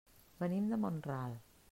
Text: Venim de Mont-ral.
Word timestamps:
Venim 0.43 0.71
de 0.71 0.79
Mont-ral. 0.85 1.37